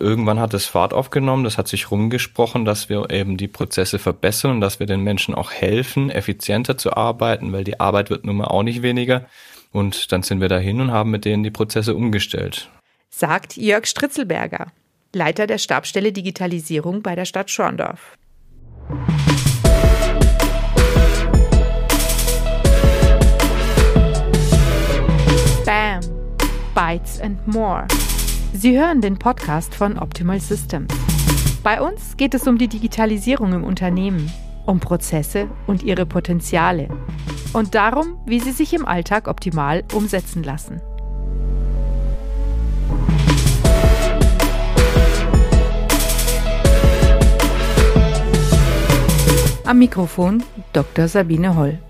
[0.00, 4.60] Irgendwann hat es Fahrt aufgenommen, das hat sich rumgesprochen, dass wir eben die Prozesse verbessern
[4.60, 8.46] dass wir den Menschen auch helfen, effizienter zu arbeiten, weil die Arbeit wird nun mal
[8.46, 9.26] auch nicht weniger.
[9.72, 12.70] Und dann sind wir dahin und haben mit denen die Prozesse umgestellt.
[13.10, 14.68] Sagt Jörg Stritzelberger,
[15.14, 18.16] Leiter der Stabstelle Digitalisierung bei der Stadt Schorndorf.
[26.78, 27.88] Bytes and More.
[28.52, 30.94] Sie hören den Podcast von Optimal Systems.
[31.64, 34.30] Bei uns geht es um die Digitalisierung im Unternehmen,
[34.64, 36.86] um Prozesse und ihre Potenziale
[37.52, 40.80] und darum, wie sie sich im Alltag optimal umsetzen lassen.
[49.66, 51.08] Am Mikrofon Dr.
[51.08, 51.80] Sabine Holl.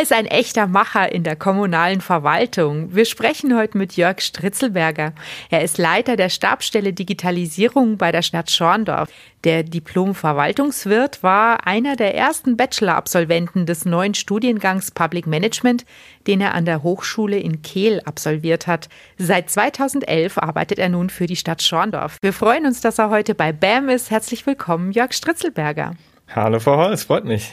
[0.00, 2.94] Er ist ein echter Macher in der kommunalen Verwaltung.
[2.94, 5.12] Wir sprechen heute mit Jörg Stritzelberger.
[5.50, 9.10] Er ist Leiter der Stabstelle Digitalisierung bei der Stadt Schorndorf.
[9.44, 15.84] Der Diplom-Verwaltungswirt war einer der ersten Bachelor-Absolventen des neuen Studiengangs Public Management,
[16.26, 18.88] den er an der Hochschule in Kehl absolviert hat.
[19.18, 22.16] Seit 2011 arbeitet er nun für die Stadt Schorndorf.
[22.22, 24.10] Wir freuen uns, dass er heute bei BAM ist.
[24.10, 25.92] Herzlich willkommen, Jörg Stritzelberger.
[26.34, 27.52] Hallo, Frau Holz, freut mich.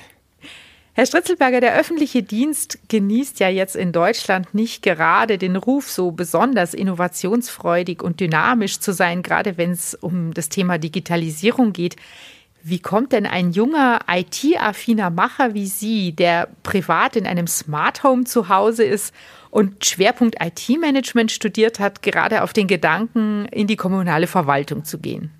[0.97, 6.09] Herr Stritzelberger, der öffentliche Dienst genießt ja jetzt in Deutschland nicht gerade den Ruf, so
[6.09, 11.97] besonders innovationsfreudig und dynamisch zu sein, gerade wenn es um das Thema Digitalisierung geht.
[12.63, 18.23] Wie kommt denn ein junger IT-affiner Macher wie Sie, der privat in einem Smart Home
[18.23, 19.13] zu Hause ist
[19.51, 25.36] und Schwerpunkt IT-Management studiert hat, gerade auf den Gedanken, in die kommunale Verwaltung zu gehen?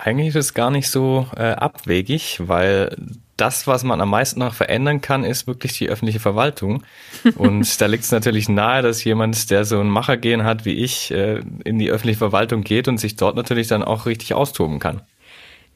[0.00, 2.96] Eigentlich ist es gar nicht so äh, abwegig, weil
[3.36, 6.82] das, was man am meisten noch verändern kann, ist wirklich die öffentliche Verwaltung.
[7.36, 11.10] Und da liegt es natürlich nahe, dass jemand, der so ein Machergehen hat wie ich,
[11.10, 15.02] äh, in die öffentliche Verwaltung geht und sich dort natürlich dann auch richtig austoben kann.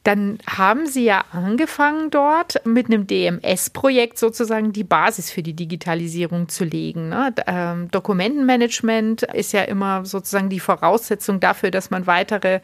[0.05, 6.49] Dann haben Sie ja angefangen dort mit einem DMS-Projekt sozusagen die Basis für die Digitalisierung
[6.49, 7.11] zu legen.
[7.11, 7.33] Ne?
[7.47, 12.61] Ähm, Dokumentenmanagement ist ja immer sozusagen die Voraussetzung dafür, dass man weitere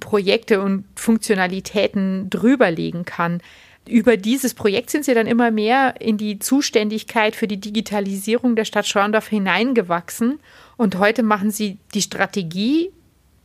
[0.00, 3.40] Projekte und Funktionalitäten drüberlegen kann
[3.88, 8.64] über dieses Projekt sind Sie dann immer mehr in die Zuständigkeit für die Digitalisierung der
[8.64, 10.38] Stadt Schorndorf hineingewachsen.
[10.76, 12.90] Und heute machen Sie die Strategie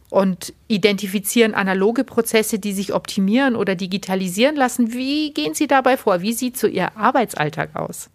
[0.10, 4.94] und identifizieren analoge Prozesse, die sich optimieren oder digitalisieren lassen.
[4.94, 6.22] Wie gehen Sie dabei vor?
[6.22, 8.10] Wie sieht so Ihr Arbeitsalltag aus?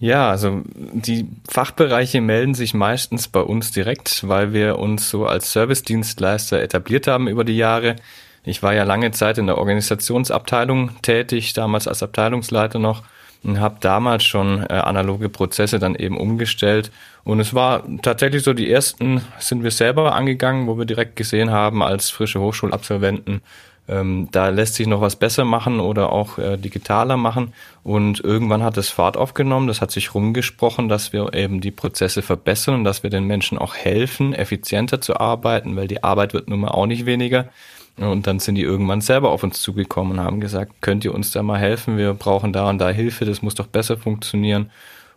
[0.00, 5.52] Ja, also die Fachbereiche melden sich meistens bei uns direkt, weil wir uns so als
[5.52, 7.96] Servicedienstleister etabliert haben über die Jahre.
[8.44, 13.02] Ich war ja lange Zeit in der Organisationsabteilung tätig, damals als Abteilungsleiter noch
[13.42, 16.90] und habe damals schon äh, analoge Prozesse dann eben umgestellt.
[17.24, 21.50] Und es war tatsächlich so, die ersten sind wir selber angegangen, wo wir direkt gesehen
[21.50, 23.42] haben als frische Hochschulabsolventen,
[23.88, 27.54] ähm, da lässt sich noch was besser machen oder auch äh, digitaler machen.
[27.82, 32.20] Und irgendwann hat es Fahrt aufgenommen, das hat sich rumgesprochen, dass wir eben die Prozesse
[32.22, 36.60] verbessern dass wir den Menschen auch helfen, effizienter zu arbeiten, weil die Arbeit wird nun
[36.60, 37.48] mal auch nicht weniger.
[37.96, 41.32] Und dann sind die irgendwann selber auf uns zugekommen und haben gesagt, könnt ihr uns
[41.32, 41.96] da mal helfen?
[41.96, 44.70] Wir brauchen da und da Hilfe, das muss doch besser funktionieren.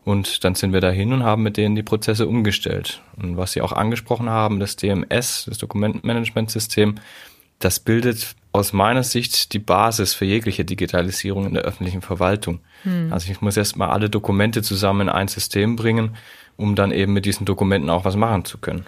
[0.03, 3.03] Und dann sind wir dahin und haben mit denen die Prozesse umgestellt.
[3.21, 6.95] Und was Sie auch angesprochen haben, das DMS, das Dokumentenmanagementsystem,
[7.59, 12.59] das bildet aus meiner Sicht die Basis für jegliche Digitalisierung in der öffentlichen Verwaltung.
[12.83, 13.11] Hm.
[13.11, 16.17] Also ich muss erstmal alle Dokumente zusammen in ein System bringen,
[16.57, 18.85] um dann eben mit diesen Dokumenten auch was machen zu können.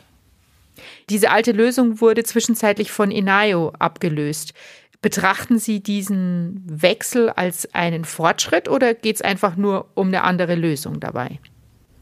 [1.09, 4.53] Diese alte Lösung wurde zwischenzeitlich von Inayo abgelöst.
[5.01, 10.56] Betrachten Sie diesen Wechsel als einen Fortschritt oder geht es einfach nur um eine andere
[10.56, 11.40] Lösung dabei?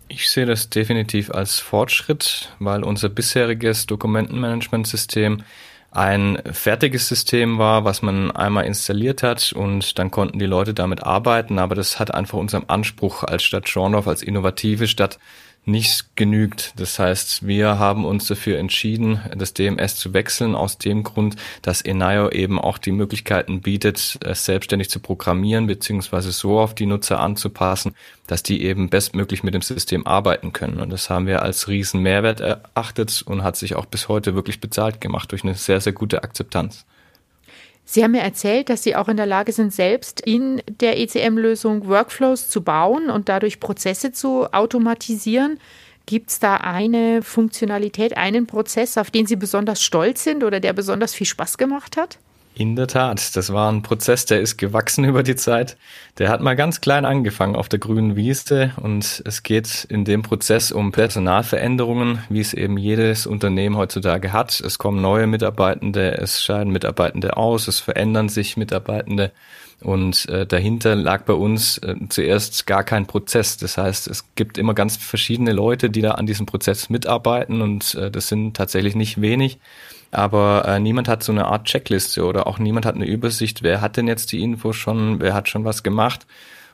[0.08, 5.44] Ich sehe das definitiv als Fortschritt, weil unser bisheriges Dokumentenmanagementsystem
[5.92, 11.04] ein fertiges System war, was man einmal installiert hat und dann konnten die Leute damit
[11.04, 15.20] arbeiten, aber das hat einfach unserem Anspruch als Stadt Schorndorf, als innovative Stadt
[15.66, 16.74] nicht genügt.
[16.78, 21.82] Das heißt, wir haben uns dafür entschieden, das DMS zu wechseln, aus dem Grund, dass
[21.82, 27.20] Enayo eben auch die Möglichkeiten bietet, es selbstständig zu programmieren, beziehungsweise so auf die Nutzer
[27.20, 30.80] anzupassen, dass die eben bestmöglich mit dem System arbeiten können.
[30.80, 34.62] Und das haben wir als riesen Mehrwert erachtet und hat sich auch bis heute wirklich
[34.62, 36.86] bezahlt gemacht durch eine sehr, sehr gute Akzeptanz.
[37.86, 41.88] Sie haben mir erzählt, dass Sie auch in der Lage sind, selbst in der ECM-Lösung
[41.88, 45.60] Workflows zu bauen und dadurch Prozesse zu automatisieren.
[46.06, 50.74] Gibt es da eine Funktionalität, einen Prozess, auf den Sie besonders stolz sind oder der
[50.74, 52.18] besonders viel Spaß gemacht hat?
[52.54, 55.78] In der Tat, das war ein Prozess, der ist gewachsen über die Zeit.
[56.18, 60.22] Der hat mal ganz klein angefangen auf der grünen Wiese und es geht in dem
[60.22, 64.60] Prozess um Personalveränderungen, wie es eben jedes Unternehmen heutzutage hat.
[64.60, 69.32] Es kommen neue Mitarbeitende, es scheiden Mitarbeitende aus, es verändern sich Mitarbeitende
[69.82, 73.58] und äh, dahinter lag bei uns äh, zuerst gar kein Prozess.
[73.58, 77.96] Das heißt, es gibt immer ganz verschiedene Leute, die da an diesem Prozess mitarbeiten und
[77.96, 79.58] äh, das sind tatsächlich nicht wenig
[80.12, 83.82] aber äh, niemand hat so eine Art Checkliste oder auch niemand hat eine Übersicht, wer
[83.82, 86.28] hat denn jetzt die Info schon, wer hat schon was gemacht.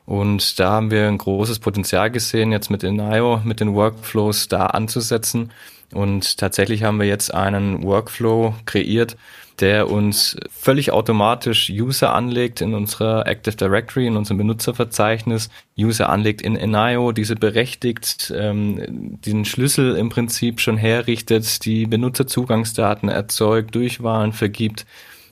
[0.06, 4.68] Und da haben wir ein großes Potenzial gesehen, jetzt mit Inio, mit den Workflows da
[4.68, 5.52] anzusetzen.
[5.94, 9.18] Und tatsächlich haben wir jetzt einen Workflow kreiert,
[9.60, 16.42] der uns völlig automatisch User anlegt in unserer Active Directory, in unserem Benutzerverzeichnis, User anlegt
[16.42, 24.32] in NIO, diese berechtigt, ähm, den Schlüssel im Prinzip schon herrichtet, die Benutzerzugangsdaten erzeugt, Durchwahlen
[24.32, 24.86] vergibt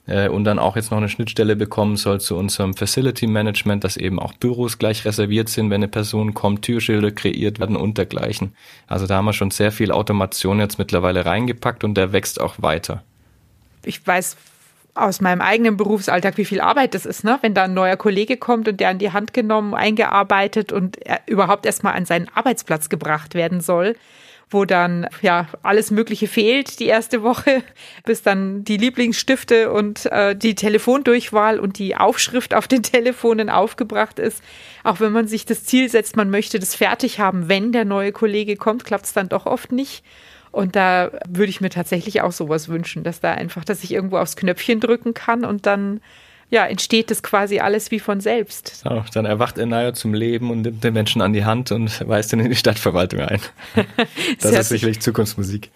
[0.06, 3.96] äh, und dann auch jetzt noch eine Schnittstelle bekommen soll zu unserem Facility Management, dass
[3.96, 8.54] eben auch Büros gleich reserviert sind, wenn eine Person kommt, Türschilder kreiert werden und dergleichen.
[8.88, 12.54] Also da haben wir schon sehr viel Automation jetzt mittlerweile reingepackt und der wächst auch
[12.58, 13.04] weiter
[13.86, 14.36] ich weiß
[14.96, 17.38] aus meinem eigenen Berufsalltag, wie viel Arbeit das ist, ne?
[17.42, 21.20] wenn da ein neuer Kollege kommt und der an die Hand genommen, eingearbeitet und er
[21.26, 23.96] überhaupt erstmal an seinen Arbeitsplatz gebracht werden soll,
[24.48, 27.62] wo dann ja alles Mögliche fehlt die erste Woche,
[28.04, 34.18] bis dann die Lieblingsstifte und äh, die Telefondurchwahl und die Aufschrift auf den Telefonen aufgebracht
[34.18, 34.42] ist.
[34.82, 38.12] Auch wenn man sich das Ziel setzt, man möchte das fertig haben, wenn der neue
[38.12, 40.04] Kollege kommt, klappt es dann doch oft nicht.
[40.56, 44.16] Und da würde ich mir tatsächlich auch sowas wünschen, dass da einfach, dass ich irgendwo
[44.16, 46.00] aufs Knöpfchen drücken kann und dann
[46.48, 48.84] ja, entsteht das quasi alles wie von selbst.
[48.84, 52.08] So, dann erwacht er nahe zum Leben und nimmt den Menschen an die Hand und
[52.08, 53.40] weist ihn in die Stadtverwaltung ein.
[54.40, 55.70] das, das ist sicherlich Zukunftsmusik.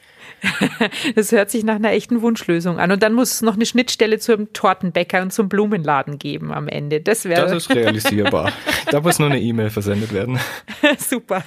[1.15, 2.91] das hört sich nach einer echten Wunschlösung an.
[2.91, 7.03] Und dann muss es noch eine Schnittstelle zum Tortenbäcker und zum Blumenladen geben am Ende.
[7.03, 7.43] Das wäre.
[7.43, 8.50] Das ist realisierbar.
[8.91, 10.38] da muss nur eine E-Mail versendet werden.
[10.99, 11.44] Super.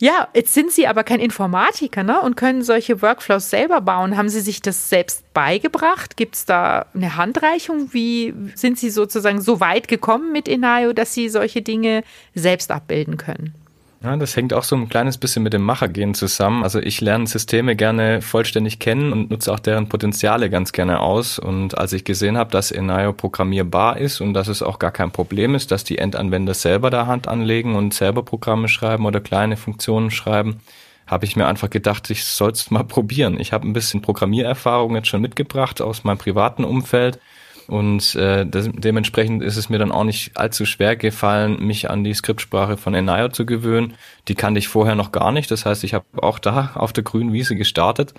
[0.00, 2.20] Ja, jetzt sind Sie aber kein Informatiker ne?
[2.20, 4.16] und können solche Workflows selber bauen.
[4.16, 6.16] Haben Sie sich das selbst beigebracht?
[6.16, 7.92] Gibt es da eine Handreichung?
[7.92, 12.02] Wie sind Sie sozusagen so weit gekommen mit Inayo, dass Sie solche Dinge
[12.34, 13.54] selbst abbilden können?
[14.04, 16.62] Ja, das hängt auch so ein kleines bisschen mit dem Machergehen zusammen.
[16.62, 21.38] Also ich lerne Systeme gerne vollständig kennen und nutze auch deren Potenziale ganz gerne aus.
[21.38, 25.10] Und als ich gesehen habe, dass Enio programmierbar ist und dass es auch gar kein
[25.10, 29.56] Problem ist, dass die Endanwender selber da Hand anlegen und selber Programme schreiben oder kleine
[29.56, 30.60] Funktionen schreiben,
[31.06, 33.40] habe ich mir einfach gedacht, ich soll es mal probieren.
[33.40, 37.20] Ich habe ein bisschen Programmiererfahrung jetzt schon mitgebracht aus meinem privaten Umfeld
[37.66, 42.04] und äh, das, dementsprechend ist es mir dann auch nicht allzu schwer gefallen, mich an
[42.04, 43.94] die Skriptsprache von Enio zu gewöhnen.
[44.28, 45.50] Die kannte ich vorher noch gar nicht.
[45.50, 48.14] Das heißt, ich habe auch da auf der grünen Wiese gestartet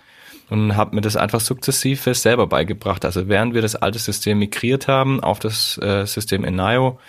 [0.49, 3.05] und habe mir das einfach sukzessive selber beigebracht.
[3.05, 6.99] Also während wir das alte System migriert haben auf das äh, System Enio,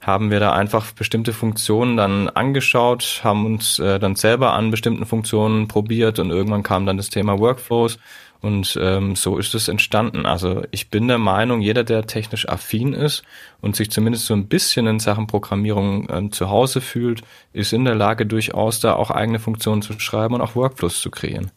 [0.00, 5.04] haben wir da einfach bestimmte Funktionen dann angeschaut, haben uns äh, dann selber an bestimmten
[5.04, 7.98] Funktionen probiert und irgendwann kam dann das Thema Workflows
[8.40, 10.24] und ähm, so ist es entstanden.
[10.24, 13.22] Also ich bin der Meinung, jeder, der technisch affin ist
[13.60, 17.22] und sich zumindest so ein bisschen in Sachen Programmierung ähm, zu Hause fühlt,
[17.52, 21.10] ist in der Lage, durchaus da auch eigene Funktionen zu schreiben und auch Workflows zu
[21.10, 21.50] kreieren.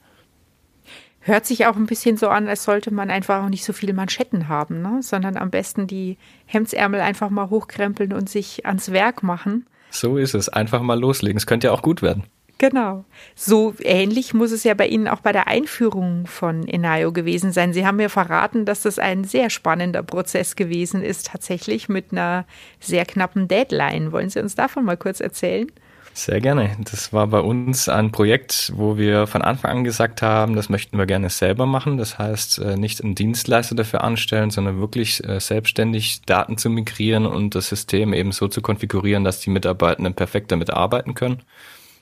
[1.26, 3.94] Hört sich auch ein bisschen so an, als sollte man einfach auch nicht so viele
[3.94, 5.00] Manschetten haben, ne?
[5.02, 9.66] sondern am besten die Hemdsärmel einfach mal hochkrempeln und sich ans Werk machen.
[9.90, 10.50] So ist es.
[10.50, 11.38] Einfach mal loslegen.
[11.38, 12.24] Es könnte ja auch gut werden.
[12.60, 13.04] Genau.
[13.36, 17.74] So ähnlich muss es ja bei Ihnen auch bei der Einführung von Enayo gewesen sein.
[17.74, 22.46] Sie haben mir verraten, dass das ein sehr spannender Prozess gewesen ist, tatsächlich mit einer
[22.80, 24.12] sehr knappen Deadline.
[24.12, 25.68] Wollen Sie uns davon mal kurz erzählen?
[26.16, 26.70] Sehr gerne.
[26.92, 30.98] Das war bei uns ein Projekt, wo wir von Anfang an gesagt haben, das möchten
[31.00, 31.98] wir gerne selber machen.
[31.98, 37.26] Das heißt, äh, nicht einen Dienstleister dafür anstellen, sondern wirklich äh, selbstständig Daten zu migrieren
[37.26, 41.42] und das System eben so zu konfigurieren, dass die Mitarbeitenden perfekt damit arbeiten können.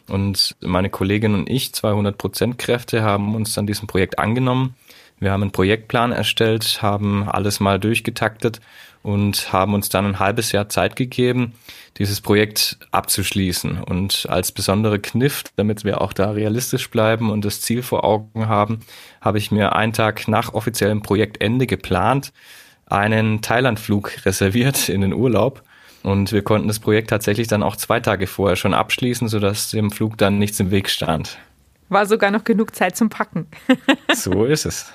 [0.08, 4.76] Und meine Kollegin und ich, 200 Prozent Kräfte, haben uns an diesem Projekt angenommen.
[5.20, 8.60] Wir haben einen Projektplan erstellt, haben alles mal durchgetaktet
[9.04, 11.54] und haben uns dann ein halbes Jahr Zeit gegeben,
[11.98, 13.84] dieses Projekt abzuschließen.
[13.84, 18.48] Und als besondere Kniff, damit wir auch da realistisch bleiben und das Ziel vor Augen
[18.48, 18.80] haben,
[19.22, 22.34] habe ich mir einen Tag nach offiziellem Projektende geplant,
[22.88, 25.64] einen Thailandflug reserviert in den Urlaub
[26.04, 29.92] und wir konnten das Projekt tatsächlich dann auch zwei Tage vorher schon abschließen, sodass dem
[29.92, 31.38] Flug dann nichts im Weg stand.
[31.90, 33.48] War sogar noch genug Zeit zum Packen.
[34.14, 34.92] so ist es.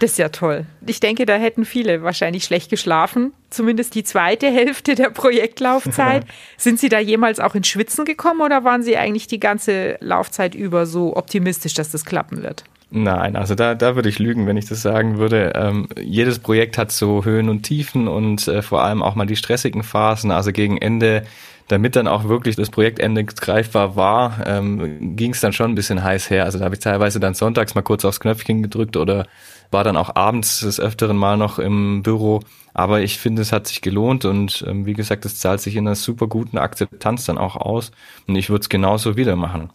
[0.00, 0.66] Das ist ja toll.
[0.86, 3.32] Ich denke, da hätten viele wahrscheinlich schlecht geschlafen.
[3.50, 6.24] Zumindest die zweite Hälfte der Projektlaufzeit.
[6.56, 10.54] Sind Sie da jemals auch ins Schwitzen gekommen oder waren Sie eigentlich die ganze Laufzeit
[10.54, 12.64] über so optimistisch, dass das klappen wird?
[12.90, 15.52] Nein, also da, da würde ich lügen, wenn ich das sagen würde.
[15.54, 19.36] Ähm, jedes Projekt hat so Höhen und Tiefen und äh, vor allem auch mal die
[19.36, 20.30] stressigen Phasen.
[20.30, 21.24] Also gegen Ende,
[21.68, 26.02] damit dann auch wirklich das Projektende greifbar war, ähm, ging es dann schon ein bisschen
[26.02, 26.44] heiß her.
[26.44, 29.26] Also da habe ich teilweise dann sonntags mal kurz aufs Knöpfchen gedrückt oder
[29.70, 32.40] war dann auch abends des Öfteren mal noch im Büro.
[32.72, 35.86] Aber ich finde, es hat sich gelohnt und ähm, wie gesagt, es zahlt sich in
[35.86, 37.90] einer super guten Akzeptanz dann auch aus.
[38.26, 39.70] Und ich würde es genauso wieder machen.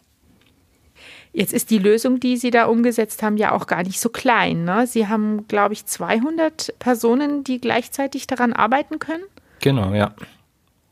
[1.33, 4.65] Jetzt ist die Lösung, die Sie da umgesetzt haben, ja auch gar nicht so klein.
[4.65, 4.85] Ne?
[4.85, 9.23] Sie haben, glaube ich, 200 Personen, die gleichzeitig daran arbeiten können.
[9.59, 10.13] Genau, ja.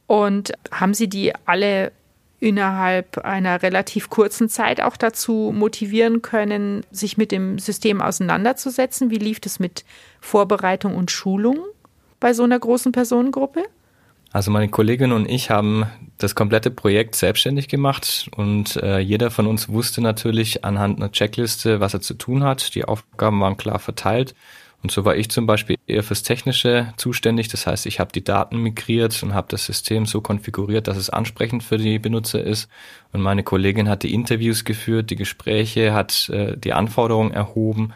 [0.07, 1.91] Und haben Sie die alle
[2.39, 9.11] innerhalb einer relativ kurzen Zeit auch dazu motivieren können, sich mit dem System auseinanderzusetzen?
[9.11, 9.85] Wie lief es mit
[10.19, 11.59] Vorbereitung und Schulung
[12.19, 13.63] bei so einer großen Personengruppe?
[14.33, 15.85] Also meine Kollegin und ich haben
[16.17, 21.81] das komplette Projekt selbstständig gemacht und äh, jeder von uns wusste natürlich anhand einer Checkliste,
[21.81, 22.73] was er zu tun hat.
[22.75, 24.33] Die Aufgaben waren klar verteilt
[24.83, 27.49] und so war ich zum Beispiel eher fürs Technische zuständig.
[27.49, 31.09] Das heißt, ich habe die Daten migriert und habe das System so konfiguriert, dass es
[31.09, 32.67] ansprechend für die Benutzer ist.
[33.11, 37.93] Und meine Kollegin hat die Interviews geführt, die Gespräche, hat äh, die Anforderungen erhoben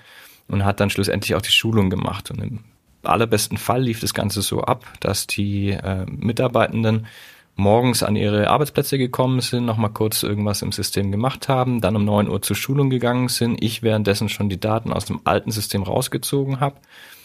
[0.48, 2.30] und hat dann schlussendlich auch die Schulung gemacht.
[2.30, 2.60] Und im
[3.06, 7.08] allerbesten Fall lief das Ganze so ab, dass die äh, Mitarbeitenden
[7.56, 12.04] morgens an ihre Arbeitsplätze gekommen sind, nochmal kurz irgendwas im System gemacht haben, dann um
[12.04, 15.84] neun Uhr zur Schulung gegangen sind, ich währenddessen schon die Daten aus dem alten System
[15.84, 16.76] rausgezogen habe.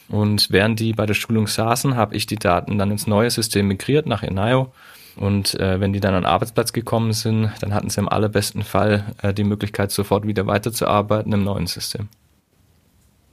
[0.09, 3.69] Und während die bei der Schulung saßen, habe ich die Daten dann ins neue System
[3.69, 4.73] migriert nach Enio.
[5.17, 8.63] Und äh, wenn die dann an den Arbeitsplatz gekommen sind, dann hatten sie im allerbesten
[8.63, 12.09] Fall äh, die Möglichkeit, sofort wieder weiterzuarbeiten im neuen System.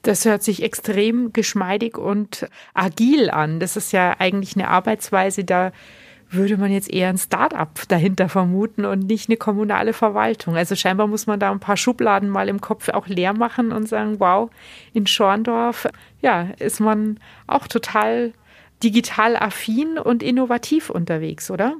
[0.07, 3.59] Das hört sich extrem geschmeidig und agil an.
[3.59, 5.73] Das ist ja eigentlich eine Arbeitsweise, da
[6.29, 10.55] würde man jetzt eher ein Start-up dahinter vermuten und nicht eine kommunale Verwaltung.
[10.55, 13.89] Also scheinbar muss man da ein paar Schubladen mal im Kopf auch leer machen und
[13.89, 14.49] sagen, wow,
[14.93, 15.89] in Schorndorf,
[16.21, 18.31] ja, ist man auch total
[18.81, 21.75] digital affin und innovativ unterwegs, oder?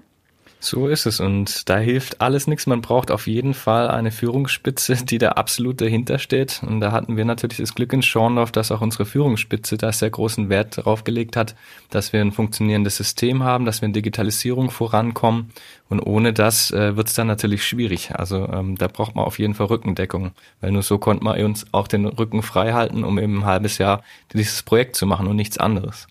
[0.60, 2.66] So ist es und da hilft alles nichts.
[2.66, 6.62] Man braucht auf jeden Fall eine Führungsspitze, die da absolut dahinter steht.
[6.66, 10.10] Und da hatten wir natürlich das Glück in Schorndorf, dass auch unsere Führungsspitze da sehr
[10.10, 11.56] großen Wert darauf gelegt hat,
[11.92, 15.52] dass wir ein funktionierendes System haben, dass wir in Digitalisierung vorankommen.
[15.90, 18.16] Und ohne das äh, wird es dann natürlich schwierig.
[18.16, 21.68] Also ähm, da braucht man auf jeden Fall Rückendeckung, weil nur so konnte man uns
[21.72, 24.02] auch den Rücken frei halten, um eben ein halbes Jahr
[24.34, 26.08] dieses Projekt zu machen und nichts anderes.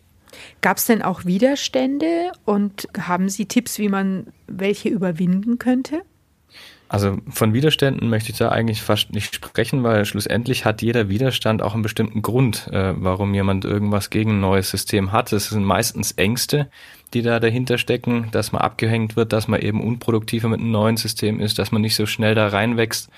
[0.61, 6.03] Gab es denn auch Widerstände und haben Sie Tipps, wie man welche überwinden könnte?
[6.88, 11.61] Also von Widerständen möchte ich da eigentlich fast nicht sprechen, weil schlussendlich hat jeder Widerstand
[11.61, 15.33] auch einen bestimmten Grund, äh, warum jemand irgendwas gegen ein neues System hat.
[15.33, 16.69] Es sind meistens Ängste,
[17.12, 20.97] die da dahinter stecken, dass man abgehängt wird, dass man eben unproduktiver mit einem neuen
[20.97, 23.11] System ist, dass man nicht so schnell da reinwächst.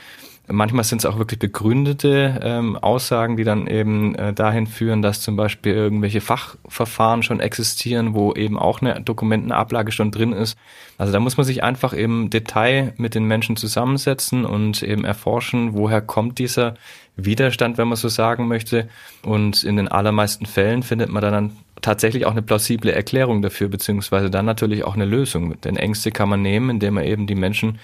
[0.51, 5.21] Manchmal sind es auch wirklich begründete ähm, Aussagen, die dann eben äh, dahin führen, dass
[5.21, 10.57] zum Beispiel irgendwelche Fachverfahren schon existieren, wo eben auch eine Dokumentenablage schon drin ist.
[10.97, 15.75] Also da muss man sich einfach im Detail mit den Menschen zusammensetzen und eben erforschen,
[15.75, 16.75] woher kommt dieser
[17.17, 18.89] Widerstand, wenn man so sagen möchte.
[19.23, 21.53] Und in den allermeisten Fällen findet man dann
[21.83, 25.61] tatsächlich auch eine plausible Erklärung dafür, beziehungsweise dann natürlich auch eine Lösung.
[25.61, 27.79] Denn Ängste kann man nehmen, indem man eben die Menschen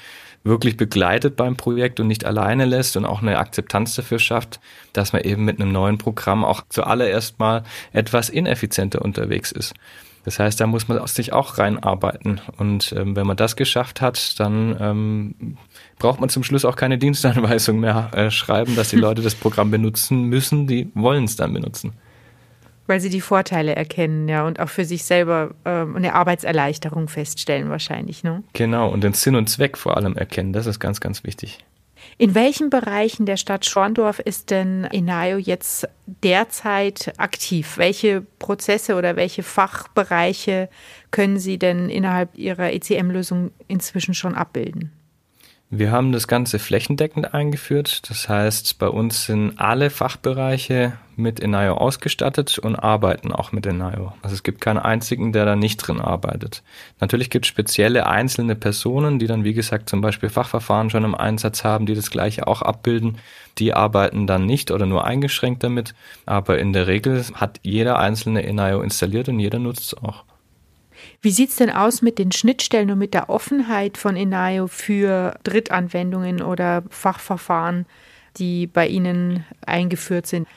[0.45, 4.61] wirklich begleitet beim Projekt und nicht alleine lässt und auch eine Akzeptanz dafür schafft,
[4.93, 9.75] dass man eben mit einem neuen Programm auch zuallererst mal etwas ineffizienter unterwegs ist.
[10.25, 12.41] Das heißt, da muss man sich auch reinarbeiten.
[12.57, 15.59] Und ähm, wenn man das geschafft hat, dann ähm,
[15.99, 19.71] braucht man zum Schluss auch keine Dienstanweisung mehr äh, schreiben, dass die Leute das Programm
[19.71, 20.67] benutzen müssen.
[20.67, 21.93] Die wollen es dann benutzen.
[22.87, 27.71] Weil sie die Vorteile erkennen, ja, und auch für sich selber ähm, eine Arbeitserleichterung feststellen,
[27.71, 28.43] wahrscheinlich, ne?
[28.53, 31.65] Genau, und den Sinn und Zweck vor allem erkennen, das ist ganz, ganz wichtig.
[32.19, 37.77] In welchen Bereichen der Stadt Schorndorf ist denn Inayo jetzt derzeit aktiv?
[37.77, 40.69] Welche Prozesse oder welche Fachbereiche
[41.11, 44.93] können Sie denn innerhalb Ihrer ECM-Lösung inzwischen schon abbilden?
[45.71, 48.09] Wir haben das Ganze flächendeckend eingeführt.
[48.09, 54.13] Das heißt, bei uns sind alle Fachbereiche mit Enayo ausgestattet und arbeiten auch mit Enayo.
[54.23, 56.63] Also es gibt keinen einzigen, der da nicht drin arbeitet.
[57.01, 61.15] Natürlich gibt es spezielle einzelne Personen, die dann, wie gesagt, zum Beispiel Fachverfahren schon im
[61.15, 63.19] Einsatz haben, die das gleiche auch abbilden.
[63.59, 65.95] Die arbeiten dann nicht oder nur eingeschränkt damit.
[66.27, 70.25] Aber in der Regel hat jeder einzelne Enayo installiert und jeder nutzt es auch.
[71.21, 75.35] Wie sieht es denn aus mit den Schnittstellen und mit der Offenheit von Enayo für
[75.45, 77.87] Drittanwendungen oder Fachverfahren,
[78.37, 80.49] die bei Ihnen eingeführt sind?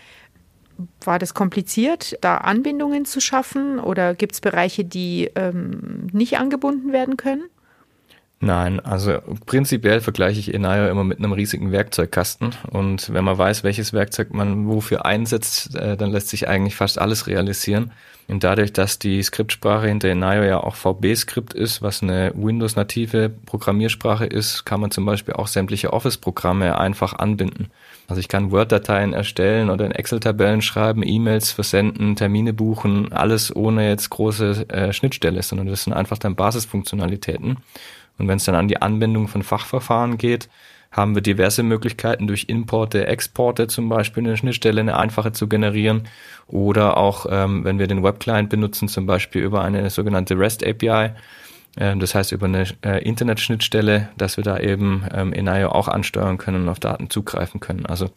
[1.03, 6.91] War das kompliziert, da Anbindungen zu schaffen oder gibt es Bereiche, die ähm, nicht angebunden
[6.91, 7.43] werden können?
[8.39, 12.53] Nein, also prinzipiell vergleiche ich Enayo immer mit einem riesigen Werkzeugkasten.
[12.69, 16.99] Und wenn man weiß, welches Werkzeug man wofür einsetzt, äh, dann lässt sich eigentlich fast
[16.99, 17.91] alles realisieren.
[18.27, 24.25] Und dadurch, dass die Skriptsprache hinter Enayo ja auch VB-Skript ist, was eine Windows-native Programmiersprache
[24.25, 27.71] ist, kann man zum Beispiel auch sämtliche Office-Programme einfach anbinden.
[28.07, 33.87] Also ich kann Word-Dateien erstellen oder in Excel-Tabellen schreiben, E-Mails versenden, Termine buchen, alles ohne
[33.87, 37.57] jetzt große äh, Schnittstelle, sondern das sind einfach dann Basisfunktionalitäten.
[38.17, 40.49] Und wenn es dann an die Anbindung von Fachverfahren geht,
[40.97, 46.07] haben wir diverse Möglichkeiten durch Importe, Exporte zum Beispiel eine Schnittstelle, eine einfache zu generieren
[46.47, 51.11] oder auch, ähm, wenn wir den Webclient benutzen, zum Beispiel über eine sogenannte REST API,
[51.77, 55.87] äh, das heißt über eine äh, Internetschnittstelle, dass wir da eben ähm, in IO auch
[55.87, 57.85] ansteuern können und auf Daten zugreifen können.
[57.85, 58.09] Also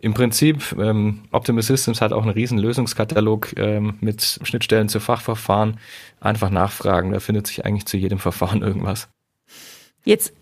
[0.00, 5.78] im Prinzip, ähm, Optimus Systems hat auch einen riesen Lösungskatalog ähm, mit Schnittstellen zu Fachverfahren.
[6.18, 9.08] Einfach nachfragen, da findet sich eigentlich zu jedem Verfahren irgendwas.
[10.04, 10.32] Jetzt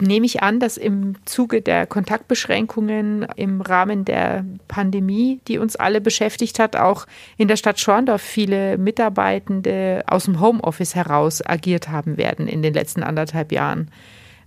[0.00, 6.00] nehme ich an, dass im Zuge der Kontaktbeschränkungen im Rahmen der Pandemie, die uns alle
[6.00, 12.16] beschäftigt hat, auch in der Stadt Schorndorf viele Mitarbeitende aus dem Homeoffice heraus agiert haben
[12.16, 13.90] werden in den letzten anderthalb Jahren.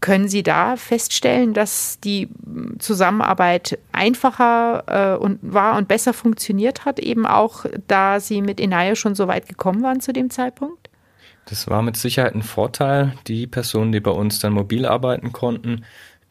[0.01, 2.29] Können Sie da feststellen, dass die
[2.77, 8.95] Zusammenarbeit einfacher äh, und war und besser funktioniert hat, eben auch da Sie mit Inaya
[8.95, 10.84] schon so weit gekommen waren zu dem Zeitpunkt?
[11.45, 13.13] Das war mit Sicherheit ein Vorteil.
[13.27, 15.85] Die Personen, die bei uns dann mobil arbeiten konnten,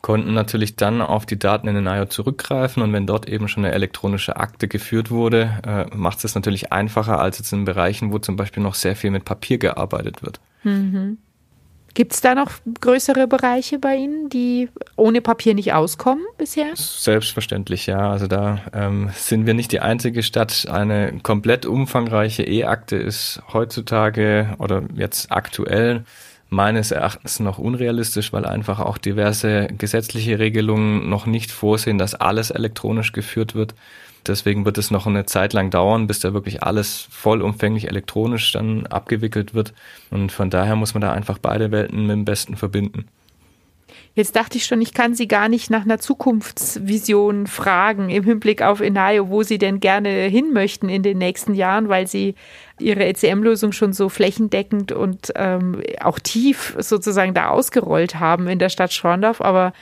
[0.04, 3.64] konnten natürlich dann auf die Daten in den IO zurückgreifen und wenn dort eben schon
[3.64, 8.18] eine elektronische Akte geführt wurde, äh, macht es natürlich einfacher als jetzt in Bereichen, wo
[8.18, 10.40] zum Beispiel noch sehr viel mit Papier gearbeitet wird.
[10.62, 11.16] Mhm.
[11.95, 16.73] Gibt es da noch größere Bereiche bei Ihnen, die ohne Papier nicht auskommen bisher?
[16.75, 18.11] Selbstverständlich, ja.
[18.11, 20.67] Also da ähm, sind wir nicht die einzige Stadt.
[20.69, 26.05] Eine komplett umfangreiche E-Akte ist heutzutage oder jetzt aktuell
[26.49, 32.51] meines Erachtens noch unrealistisch, weil einfach auch diverse gesetzliche Regelungen noch nicht vorsehen, dass alles
[32.51, 33.75] elektronisch geführt wird.
[34.26, 38.87] Deswegen wird es noch eine Zeit lang dauern, bis da wirklich alles vollumfänglich elektronisch dann
[38.87, 39.75] abgewickelt wird.
[40.11, 43.06] Und von daher muss man da einfach beide Welten mit dem Besten verbinden.
[44.17, 48.63] Jetzt dachte ich schon, ich kann Sie gar nicht nach einer Zukunftsvision fragen im Hinblick
[48.63, 52.37] auf Enayo, wo Sie denn gerne hin möchten in den nächsten Jahren, weil Sie
[52.78, 58.69] Ihre ECM-Lösung schon so flächendeckend und ähm, auch tief sozusagen da ausgerollt haben in der
[58.69, 59.41] Stadt Schorndorf.
[59.41, 59.73] Aber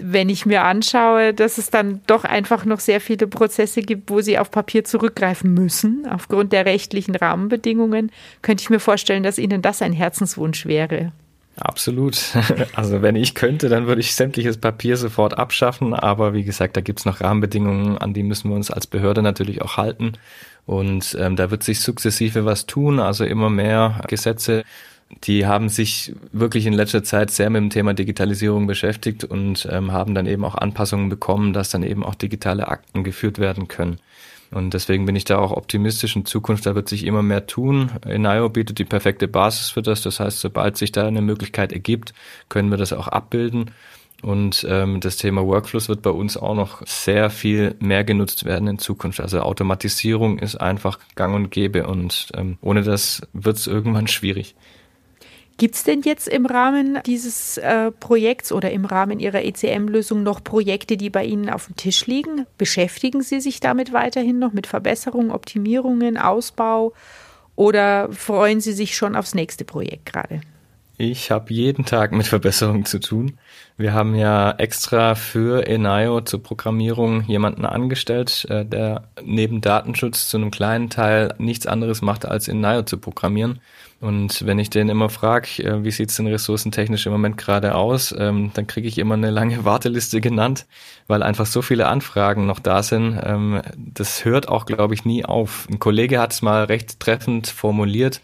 [0.00, 4.20] wenn ich mir anschaue, dass es dann doch einfach noch sehr viele Prozesse gibt, wo
[4.20, 9.62] sie auf Papier zurückgreifen müssen, aufgrund der rechtlichen Rahmenbedingungen, könnte ich mir vorstellen, dass Ihnen
[9.62, 11.12] das ein Herzenswunsch wäre.
[11.56, 12.16] Absolut.
[12.74, 15.94] Also wenn ich könnte, dann würde ich sämtliches Papier sofort abschaffen.
[15.94, 19.22] Aber wie gesagt, da gibt es noch Rahmenbedingungen, an die müssen wir uns als Behörde
[19.22, 20.12] natürlich auch halten.
[20.66, 24.64] Und ähm, da wird sich sukzessive was tun, also immer mehr Gesetze
[25.24, 29.92] die haben sich wirklich in letzter Zeit sehr mit dem Thema Digitalisierung beschäftigt und ähm,
[29.92, 33.98] haben dann eben auch Anpassungen bekommen, dass dann eben auch digitale Akten geführt werden können.
[34.50, 37.90] Und deswegen bin ich da auch optimistisch in Zukunft, da wird sich immer mehr tun.
[38.06, 40.02] Enio bietet die perfekte Basis für das.
[40.02, 42.14] Das heißt, sobald sich da eine Möglichkeit ergibt,
[42.48, 43.70] können wir das auch abbilden.
[44.22, 48.66] Und ähm, das Thema Workflows wird bei uns auch noch sehr viel mehr genutzt werden
[48.66, 49.20] in Zukunft.
[49.20, 54.56] Also Automatisierung ist einfach gang und gäbe und ähm, ohne das wird es irgendwann schwierig.
[55.58, 60.42] Gibt es denn jetzt im Rahmen dieses äh, Projekts oder im Rahmen Ihrer ECM-Lösung noch
[60.44, 62.46] Projekte, die bei Ihnen auf dem Tisch liegen?
[62.58, 66.92] Beschäftigen Sie sich damit weiterhin noch mit Verbesserungen, Optimierungen, Ausbau
[67.56, 70.40] oder freuen Sie sich schon aufs nächste Projekt gerade?
[70.96, 73.38] Ich habe jeden Tag mit Verbesserungen zu tun.
[73.76, 80.36] Wir haben ja extra für Enio zur Programmierung jemanden angestellt, äh, der neben Datenschutz zu
[80.36, 83.60] einem kleinen Teil nichts anderes macht, als Enio zu programmieren.
[84.00, 88.14] Und wenn ich den immer frage, äh, wie sieht's denn ressourcentechnisch im Moment gerade aus,
[88.16, 90.66] ähm, dann kriege ich immer eine lange Warteliste genannt,
[91.08, 93.18] weil einfach so viele Anfragen noch da sind.
[93.22, 95.66] Ähm, das hört auch, glaube ich, nie auf.
[95.68, 98.20] Ein Kollege hat es mal recht treffend formuliert.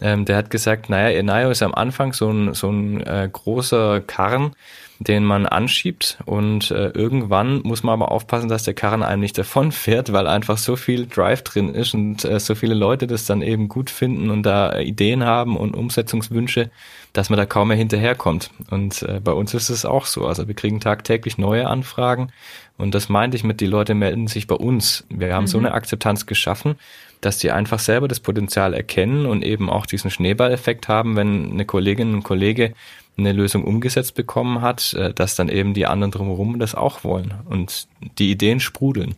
[0.00, 4.02] Ähm, der hat gesagt, naja, Enayo ist am Anfang so ein, so ein äh, großer
[4.02, 4.54] Karren,
[4.98, 9.36] den man anschiebt und äh, irgendwann muss man aber aufpassen, dass der Karren einem nicht
[9.36, 13.26] davon fährt, weil einfach so viel Drive drin ist und äh, so viele Leute das
[13.26, 16.70] dann eben gut finden und da Ideen haben und Umsetzungswünsche,
[17.12, 18.50] dass man da kaum mehr hinterherkommt.
[18.70, 20.26] Und äh, bei uns ist es auch so.
[20.26, 22.32] Also wir kriegen tagtäglich neue Anfragen
[22.78, 25.04] und das meinte ich mit, die Leute melden sich bei uns.
[25.10, 25.48] Wir haben mhm.
[25.48, 26.76] so eine Akzeptanz geschaffen,
[27.20, 31.64] dass die einfach selber das Potenzial erkennen und eben auch diesen Schneeballeffekt haben, wenn eine
[31.64, 32.72] Kollegin und Kollege
[33.18, 37.34] eine Lösung umgesetzt bekommen hat, äh, dass dann eben die anderen drumherum das auch wollen
[37.48, 39.14] und die Ideen sprudeln.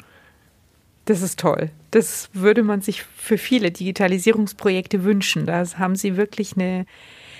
[1.05, 1.71] Das ist toll.
[1.91, 5.47] Das würde man sich für viele Digitalisierungsprojekte wünschen.
[5.47, 6.85] Da haben Sie wirklich eine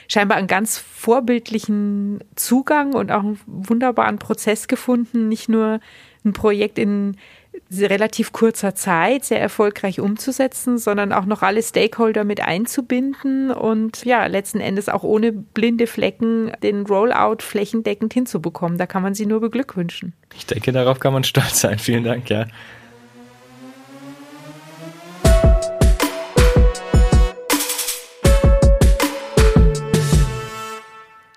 [0.09, 5.81] scheinbar einen ganz vorbildlichen Zugang und auch einen wunderbaren Prozess gefunden, nicht nur
[6.25, 7.17] ein Projekt in
[7.71, 14.27] relativ kurzer Zeit sehr erfolgreich umzusetzen, sondern auch noch alle Stakeholder mit einzubinden und ja,
[14.27, 18.79] letzten Endes auch ohne blinde Flecken den Rollout flächendeckend hinzubekommen.
[18.79, 20.13] Da kann man sie nur beglückwünschen.
[20.35, 21.79] Ich denke, darauf kann man stolz sein.
[21.79, 22.47] Vielen Dank, ja.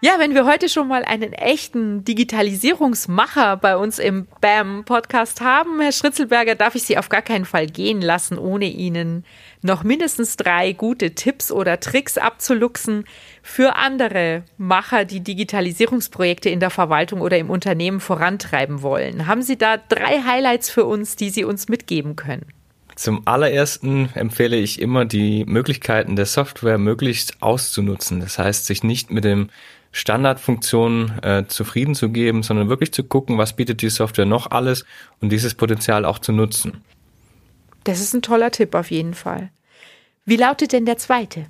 [0.03, 5.91] Ja, wenn wir heute schon mal einen echten Digitalisierungsmacher bei uns im BAM-Podcast haben, Herr
[5.91, 9.25] Schritzelberger, darf ich Sie auf gar keinen Fall gehen lassen, ohne Ihnen
[9.61, 13.05] noch mindestens drei gute Tipps oder Tricks abzuluxen
[13.43, 19.27] für andere Macher, die Digitalisierungsprojekte in der Verwaltung oder im Unternehmen vorantreiben wollen.
[19.27, 22.47] Haben Sie da drei Highlights für uns, die Sie uns mitgeben können?
[22.95, 28.19] Zum allerersten empfehle ich immer, die Möglichkeiten der Software möglichst auszunutzen.
[28.19, 29.49] Das heißt, sich nicht mit dem
[29.91, 34.85] Standardfunktionen äh, zufrieden zu geben, sondern wirklich zu gucken, was bietet die Software noch alles
[35.19, 36.81] und dieses Potenzial auch zu nutzen.
[37.83, 39.49] Das ist ein toller Tipp auf jeden Fall.
[40.25, 41.45] Wie lautet denn der zweite?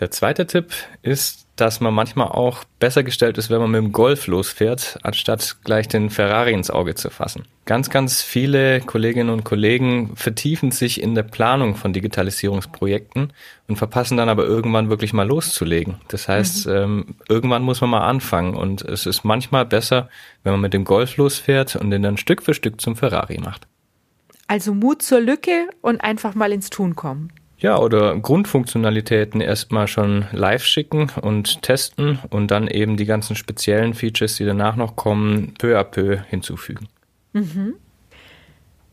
[0.00, 3.90] Der zweite Tipp ist, dass man manchmal auch besser gestellt ist, wenn man mit dem
[3.92, 7.46] Golf losfährt, anstatt gleich den Ferrari ins Auge zu fassen.
[7.64, 13.32] Ganz, ganz viele Kolleginnen und Kollegen vertiefen sich in der Planung von Digitalisierungsprojekten
[13.66, 15.96] und verpassen dann aber irgendwann wirklich mal loszulegen.
[16.06, 16.72] Das heißt, mhm.
[16.72, 20.08] ähm, irgendwann muss man mal anfangen und es ist manchmal besser,
[20.44, 23.66] wenn man mit dem Golf losfährt und den dann Stück für Stück zum Ferrari macht.
[24.46, 27.32] Also Mut zur Lücke und einfach mal ins Tun kommen.
[27.60, 33.94] Ja, oder Grundfunktionalitäten erstmal schon live schicken und testen und dann eben die ganzen speziellen
[33.94, 36.88] Features, die danach noch kommen, peu à peu hinzufügen.
[37.32, 37.74] Mhm.